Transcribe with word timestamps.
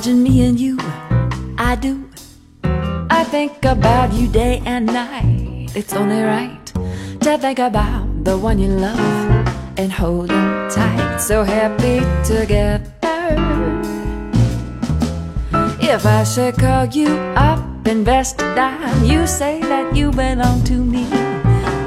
Imagine 0.00 0.22
me 0.22 0.46
and 0.48 0.58
you, 0.58 0.78
I 1.58 1.76
do. 1.78 2.08
I 3.10 3.22
think 3.22 3.66
about 3.66 4.10
you 4.14 4.28
day 4.28 4.62
and 4.64 4.86
night. 4.86 5.76
It's 5.76 5.92
only 5.92 6.22
right 6.22 6.64
to 7.20 7.36
think 7.36 7.58
about 7.58 8.24
the 8.24 8.38
one 8.38 8.58
you 8.58 8.68
love 8.68 8.98
and 9.76 9.92
hold 9.92 10.30
him 10.30 10.70
tight. 10.70 11.18
So 11.18 11.44
happy 11.44 12.00
together. 12.24 12.90
If 15.82 16.06
I 16.06 16.24
should 16.24 16.56
call 16.56 16.86
you 16.86 17.08
up, 17.36 17.60
invest 17.86 18.40
a 18.40 18.54
dime, 18.54 19.04
you 19.04 19.26
say 19.26 19.60
that 19.60 19.94
you 19.94 20.12
belong 20.12 20.64
to 20.64 20.82
me. 20.82 21.04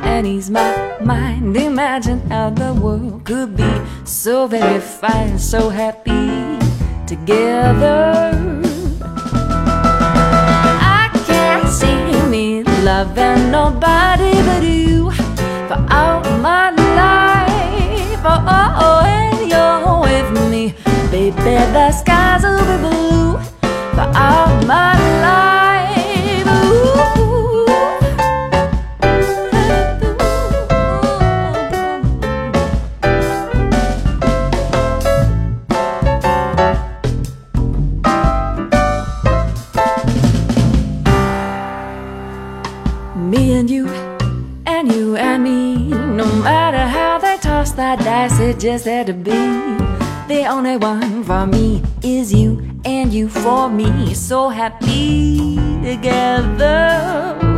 And 0.00 0.26
ease 0.26 0.48
my 0.48 0.96
mind. 1.02 1.54
Imagine 1.54 2.20
how 2.30 2.48
the 2.48 2.72
world 2.72 3.26
could 3.26 3.54
be 3.54 3.70
so 4.04 4.46
very 4.46 4.80
fine, 4.80 5.38
so 5.38 5.68
happy 5.68 6.37
together. 7.08 8.30
I 11.00 11.08
can't 11.26 11.66
see 11.66 12.28
me 12.28 12.62
loving 12.84 13.50
nobody 13.50 14.34
but 14.48 14.62
you 14.62 15.10
for 15.68 15.80
all 15.90 16.20
my 16.46 16.68
life. 17.00 18.20
Oh, 18.24 18.44
oh, 18.56 18.84
oh 18.84 19.00
and 19.06 19.48
you're 19.50 20.00
with 20.04 20.50
me, 20.50 20.74
baby. 21.10 21.56
The 21.72 21.92
skies 21.92 22.44
Me 43.18 43.52
and 43.58 43.68
you, 43.68 43.88
and 44.64 44.92
you 44.92 45.16
and 45.16 45.42
me. 45.42 45.88
No 45.88 46.24
matter 46.42 46.78
how 46.78 47.18
they 47.18 47.36
toss 47.38 47.72
that 47.72 47.98
dice, 47.98 48.38
it 48.40 48.58
just 48.60 48.84
had 48.86 49.06
to 49.08 49.12
be. 49.12 49.32
The 50.28 50.46
only 50.48 50.76
one 50.76 51.24
for 51.24 51.46
me 51.46 51.82
is 52.02 52.32
you, 52.32 52.80
and 52.84 53.12
you 53.12 53.28
for 53.28 53.68
me. 53.68 54.14
So 54.14 54.48
happy 54.48 55.56
together. 55.82 57.57